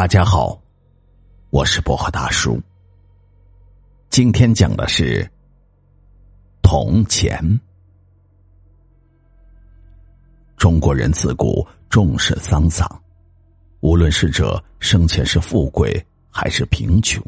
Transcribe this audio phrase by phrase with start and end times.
[0.00, 0.58] 大家好，
[1.50, 2.58] 我是薄荷大叔。
[4.08, 5.30] 今天讲的是
[6.62, 7.38] 铜钱。
[10.56, 12.88] 中国人自古重视丧葬，
[13.80, 17.22] 无论逝者生前是富贵还是贫穷，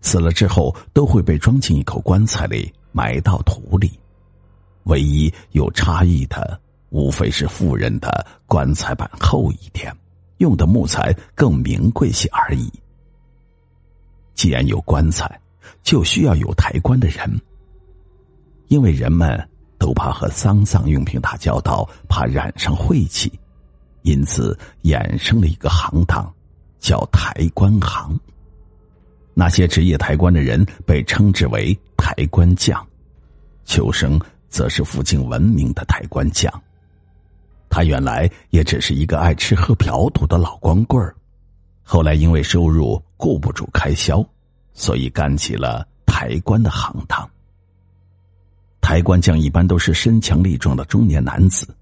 [0.00, 3.92] 死了之后都会被装进一口棺材里，埋到土里。
[4.84, 6.58] 唯一有差异的，
[6.88, 9.94] 无非是富人的棺材板厚一点。
[10.40, 12.70] 用的木材更名贵些而已。
[14.34, 15.38] 既然有棺材，
[15.82, 17.40] 就需要有抬棺的人。
[18.68, 19.38] 因为人们
[19.78, 23.30] 都怕和丧葬用品打交道，怕染上晦气，
[24.02, 26.32] 因此衍生了一个行当，
[26.78, 28.18] 叫抬棺行。
[29.34, 32.86] 那些职业抬棺的人被称之为抬棺匠，
[33.66, 34.18] 秋生
[34.48, 36.50] 则是附近闻名的抬棺匠。
[37.70, 41.14] 他原来也只是一个爱吃喝嫖赌的老光棍儿，
[41.82, 44.22] 后来因为收入顾不住开销，
[44.74, 47.30] 所以干起了抬棺的行当。
[48.80, 51.72] 抬棺匠一般都是身强力壮的中年男子，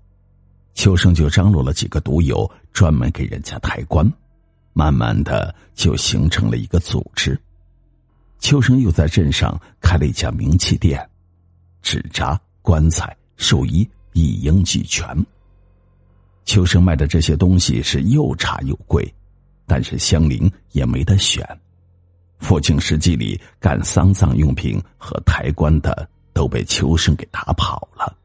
[0.75, 4.06] 秋生就张罗了几个赌友，专门给人家抬棺，
[4.75, 7.41] 慢慢的就形成了一个组织。
[8.41, 11.08] 秋生又在镇上开了一家名器店，
[11.80, 15.17] 纸扎、棺材、寿衣一应俱全。
[16.49, 19.07] 秋生卖的这些东西是又差又贵，
[19.67, 21.47] 但是香菱也没得选。
[22.39, 28.17] 附近实际里干丧葬用品和抬棺的都被秋生给打跑了。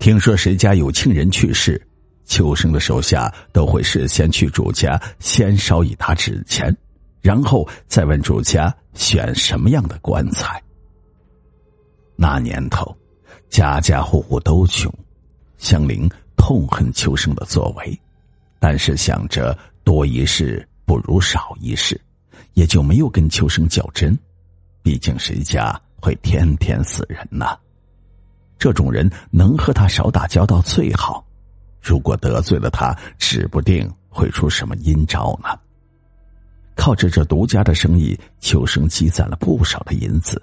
[0.00, 1.80] 听说谁家有亲人去世，
[2.24, 6.76] 秋生的手下都会事先去主家先烧一沓纸钱，
[7.20, 10.60] 然后再问主家选什么样的棺材。
[12.16, 12.92] 那年头，
[13.48, 14.92] 家家户户都穷，
[15.56, 16.10] 香菱。
[16.46, 18.00] 痛恨秋生的作为，
[18.60, 22.00] 但是想着多一事不如少一事，
[22.54, 24.16] 也就没有跟秋生较真。
[24.80, 27.58] 毕竟谁家会天天死人呢？
[28.60, 31.26] 这种人能和他少打交道最好。
[31.82, 35.48] 如果得罪了他，指不定会出什么阴招呢。
[36.76, 40.40] 靠着这独家的生意，秋生积攒了不少的银子，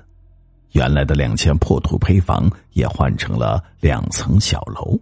[0.73, 4.99] 原来的两间破土坯房也换成了两层小楼。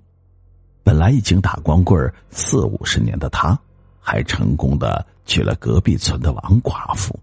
[0.92, 3.58] 本来已经打光棍四五十年的他，
[4.02, 7.18] 还成功的娶了隔壁村的王寡妇。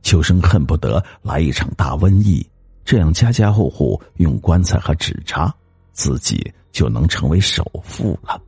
[0.00, 2.48] 秋生恨不得来一场大瘟疫，
[2.82, 5.54] 这样家家户户用棺材和纸扎，
[5.92, 8.40] 自己就能成为首富了。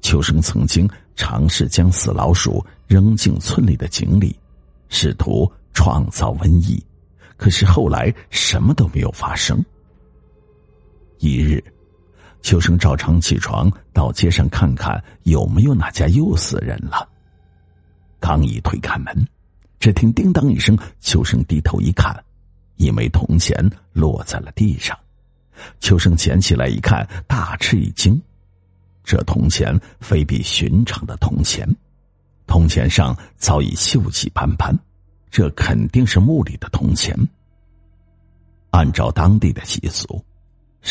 [0.00, 4.36] 秋生曾经尝试将死老鼠扔进村里的井里，
[4.88, 6.84] 试图创造瘟疫，
[7.36, 9.64] 可是后来什么都没有发生。
[11.18, 11.62] 一日。
[12.42, 17.08] 秋生照常起床，到街上看看有没有哪家又死人了。
[18.18, 19.14] 刚一推开门，
[19.78, 22.14] 只听叮当一声，秋生低头一看，
[22.76, 23.56] 一枚铜钱
[23.92, 24.98] 落在了地上。
[25.80, 28.20] 秋生捡起来一看，大吃一惊，
[29.04, 31.68] 这铜钱非比寻常的铜钱，
[32.46, 34.74] 铜钱上早已锈迹斑斑，
[35.30, 37.14] 这肯定是墓里的铜钱。
[38.70, 40.24] 按照当地的习俗。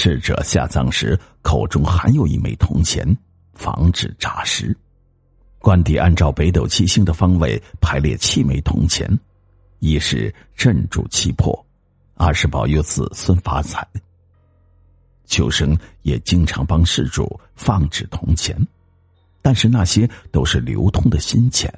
[0.01, 3.05] 逝者下葬时口中含有一枚铜钱，
[3.51, 4.73] 防止诈尸。
[5.57, 9.05] 官邸按照北斗七星的方位排列七枚铜钱，
[9.79, 11.53] 一是镇住气魄，
[12.15, 13.85] 二是保佑子孙发财。
[15.25, 18.57] 秋生也经常帮事主放置铜钱，
[19.41, 21.69] 但是那些都是流通的新钱。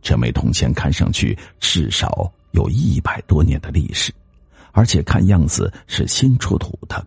[0.00, 4.14] 这枚铜钱看上去至少有一百多年的历史。
[4.70, 7.04] 而且看样子是新出土的，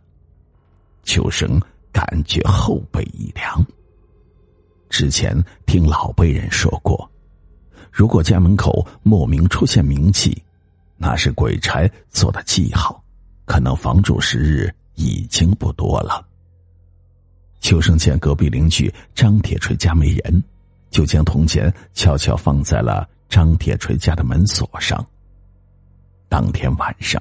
[1.09, 1.59] 秋生
[1.91, 3.65] 感觉后背一凉。
[4.91, 7.09] 之前听老辈人说过，
[7.91, 10.39] 如果家门口莫名出现冥气，
[10.97, 13.03] 那是鬼差做的记号，
[13.45, 16.23] 可能房主时日已经不多了。
[17.59, 20.43] 秋生见隔壁邻居张铁锤家没人，
[20.91, 25.03] 就将铜钱悄悄放在了张铁锤家的门锁上。
[26.27, 27.19] 当天晚上。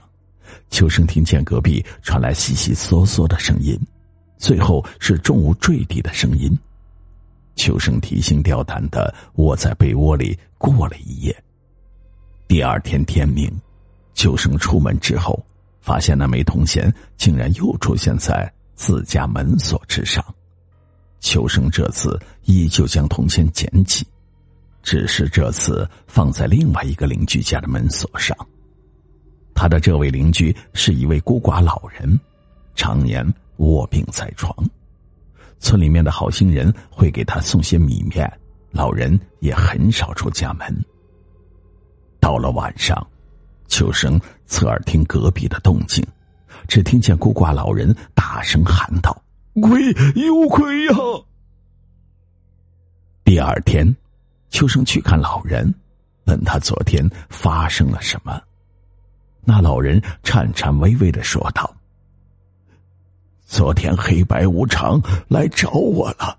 [0.71, 3.79] 秋生听见隔壁传来悉悉嗦嗦的声音，
[4.37, 6.51] 最后是重物坠地的声音。
[7.57, 11.45] 秋生提心吊胆的窝在被窝里过了一夜。
[12.47, 13.53] 第二天天明，
[14.15, 15.45] 秋生出门之后，
[15.81, 20.25] 发现那枚铜钱竟然又出现在自家门锁之上。
[21.21, 24.07] 秋生这次依旧将铜钱捡起，
[24.85, 28.37] 只是这次放在另外一个邻居家的门锁上。
[29.61, 32.17] 他的这位邻居是一位孤寡老人，
[32.77, 33.27] 常年
[33.57, 34.55] 卧病在床。
[35.59, 38.33] 村里面的好心人会给他送些米面，
[38.71, 40.73] 老人也很少出家门。
[42.21, 43.05] 到了晚上，
[43.67, 44.17] 秋生
[44.47, 46.07] 侧耳听隔壁的动静，
[46.69, 49.21] 只听见孤寡老人大声喊道
[49.61, 50.95] ：“鬼有鬼呀！”
[53.27, 53.93] 第二天，
[54.51, 55.75] 秋生去看老人，
[56.27, 58.41] 问他昨天发生了什么。
[59.49, 61.75] 那老人颤颤巍巍的说道
[63.49, 66.39] ：“昨天黑白无常来找我了，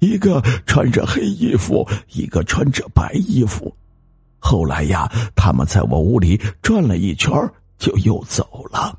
[0.00, 3.74] 一个穿着黑衣服，一个穿着白衣服。
[4.38, 7.32] 后来呀，他们在我屋里转了一圈，
[7.78, 8.94] 就又走了。”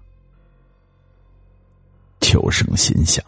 [2.20, 3.24] 秋生心想：“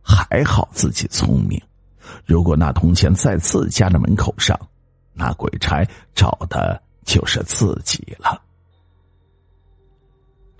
[0.00, 1.60] 还好自己聪明。”
[2.24, 4.56] 如果那铜钱在自家的门口上，
[5.12, 5.84] 那鬼差
[6.14, 8.40] 找的就是自己了。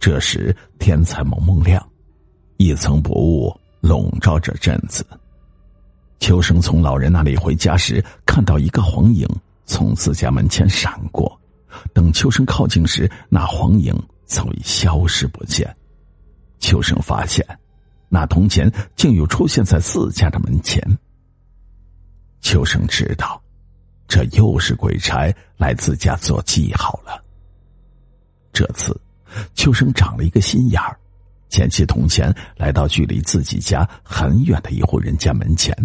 [0.01, 1.85] 这时天才蒙蒙亮，
[2.57, 5.05] 一层薄雾笼罩着镇子。
[6.21, 9.29] 秋生从老人那里回家时，看到一个黄影
[9.67, 11.39] 从自家门前闪过。
[11.93, 15.73] 等秋生靠近时，那黄影早已消失不见。
[16.59, 17.47] 秋生发现，
[18.09, 20.83] 那铜钱竟又出现在自家的门前。
[22.41, 23.41] 秋生知道，
[24.09, 27.23] 这又是鬼差来自家做记号了。
[28.53, 28.99] 这次，
[29.55, 30.99] 秋生长了一个心眼儿，
[31.49, 35.77] 捡起铜钱，来到距离自己家很远的一户人家门前，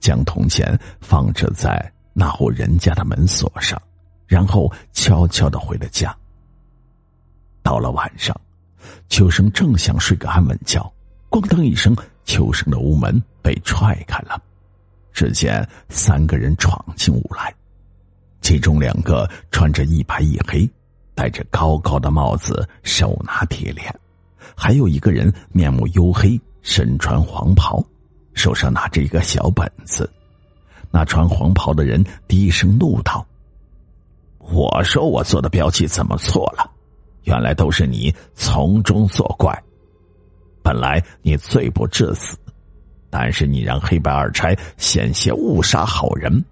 [0.00, 3.80] 将铜钱放置在那户人家的门锁上，
[4.26, 6.14] 然后悄悄的回了家。
[7.62, 8.38] 到了晚上，
[9.08, 10.92] 秋生正想睡个安稳觉，
[11.30, 14.40] 咣当一声，秋生的屋门被踹开了。
[15.12, 17.54] 只见三个人闯进屋来，
[18.40, 20.68] 其中两个穿着一白一黑，
[21.14, 23.88] 戴着高高的帽子，手拿铁链；
[24.56, 27.84] 还有一个人面目黝黑，身穿黄袍，
[28.34, 30.10] 手上拿着一个小本子。
[30.90, 33.26] 那穿黄袍的人低声怒道
[34.38, 36.70] ：“我说我做的标记怎么错了？
[37.22, 39.56] 原来都是你从中作怪。
[40.62, 42.36] 本来你罪不至死。”
[43.16, 46.44] 但是你让黑白二差险些误杀好人，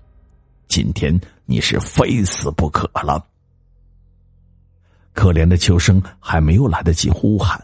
[0.69, 3.21] 今天你是非死不可了。
[5.13, 7.63] 可怜的秋生还没有来得及呼喊，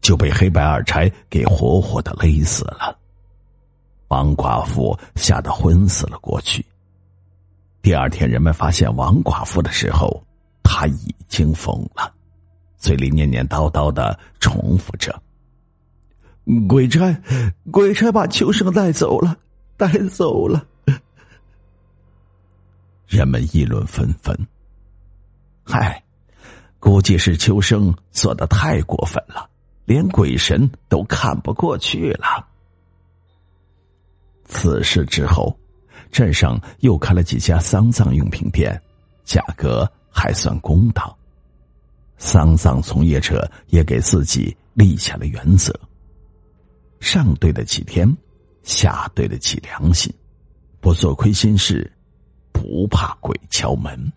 [0.00, 2.96] 就被黑白二差给活活的勒死了。
[4.08, 6.64] 王寡妇吓得昏死了过去。
[7.82, 10.22] 第二天，人们发现王寡妇的时候，
[10.62, 12.12] 他已经疯了，
[12.76, 15.14] 嘴里念念叨叨的重复着。
[16.68, 17.18] 鬼差，
[17.70, 19.36] 鬼差把秋生带走了，
[19.76, 20.64] 带走了。
[23.06, 24.36] 人们议论纷纷。
[25.62, 26.02] 嗨，
[26.84, 29.48] 估计是秋生做的太过分了，
[29.86, 32.46] 连鬼神都看不过去了。
[34.44, 35.58] 此事之后，
[36.12, 38.78] 镇上又开了几家丧葬用品店，
[39.24, 41.16] 价格还算公道。
[42.18, 45.74] 丧葬从业者也给自己立下了原则。
[47.00, 48.14] 上对得起天，
[48.62, 50.12] 下对得起良心，
[50.82, 51.90] 不做亏心事，
[52.52, 54.12] 不怕鬼敲门。